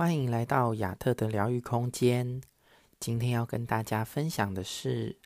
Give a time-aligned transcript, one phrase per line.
[0.00, 2.40] 欢迎来到亚特的疗愈空间。
[2.98, 5.18] 今天要跟大家分享的是，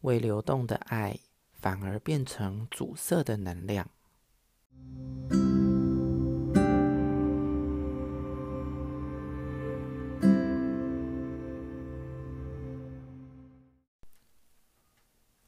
[0.00, 1.18] 未流动的爱
[1.52, 3.90] 反而变成阻塞的能量。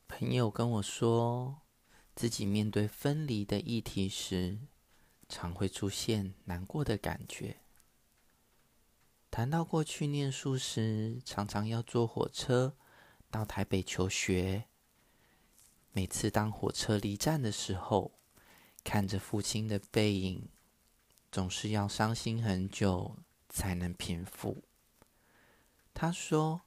[0.07, 1.63] 朋友跟我说，
[2.15, 4.59] 自己面对分离的议题时，
[5.31, 7.57] 常会出现难过的感觉。
[9.31, 12.75] 谈到过去念书时，常常要坐火车
[13.31, 14.65] 到台北求学。
[15.93, 18.11] 每次当火车离站的时候，
[18.83, 20.49] 看着父亲的背影，
[21.31, 23.19] 总是要伤心很久
[23.49, 24.65] 才能平复。
[25.95, 26.63] 他说，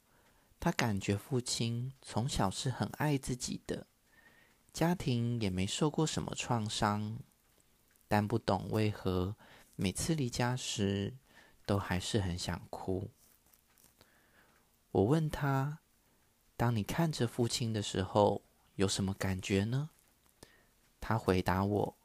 [0.58, 3.86] 他感觉父亲从小是很爱自己的，
[4.72, 7.18] 家庭也没受过什么创伤，
[8.08, 9.36] 但不懂为何
[9.76, 11.14] 每次离家时，
[11.66, 13.10] 都还是很想哭。
[14.90, 15.80] 我问他
[16.56, 18.44] ：“当你看着父亲的时候，
[18.76, 19.90] 有什么感觉呢？”
[21.00, 21.98] 他回答我：“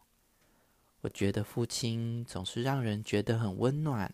[1.02, 4.14] 我觉得父亲总是让人觉得很温暖。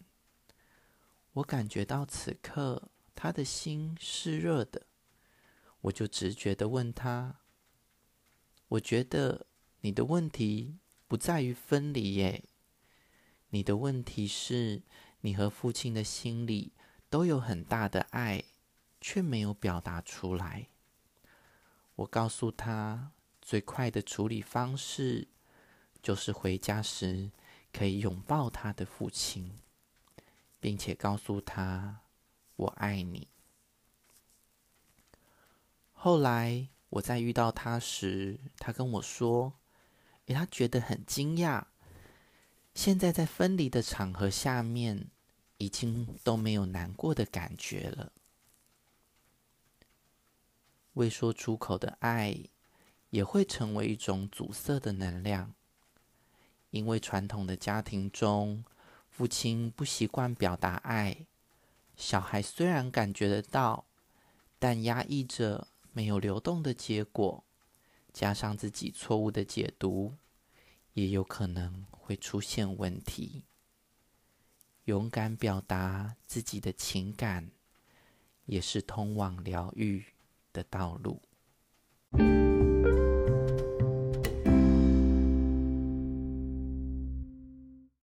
[1.34, 4.88] 我感觉到此刻他的心是热的，
[5.82, 7.40] 我就直觉地问他
[8.68, 9.48] ：‘我觉得
[9.82, 12.44] 你的问题不在于分离耶，
[13.52, 14.84] 你的问题是……’”
[15.26, 16.72] 你和父亲的心里
[17.10, 18.44] 都有很大的爱，
[19.02, 20.68] 却没有表达出来。
[21.96, 25.28] 我告诉他，最快的处理方式
[26.00, 27.32] 就是回家时
[27.74, 29.58] 可以拥抱他的父亲，
[30.60, 32.02] 并且告诉他
[32.58, 33.28] “我爱你”。
[35.92, 39.54] 后来我再遇到他时，他跟我说
[40.28, 41.64] ：“诶，他觉得很惊讶，
[42.76, 45.10] 现在在分离的场合下面。”
[45.58, 48.12] 已经都没有难过的感觉了。
[50.94, 52.38] 未说出口的爱
[53.10, 55.54] 也会成为一种阻塞的能量，
[56.70, 58.64] 因为传统的家庭中，
[59.10, 61.26] 父亲不习惯表达爱，
[61.96, 63.86] 小孩虽然感觉得到，
[64.60, 67.44] 但压抑着没有流动的结果，
[68.12, 70.14] 加上自己错误的解读，
[70.94, 73.44] 也有可能会出现问题。
[74.86, 77.50] 勇敢表达自己的情感，
[78.46, 80.06] 也是通往疗愈
[80.54, 81.22] 的道路。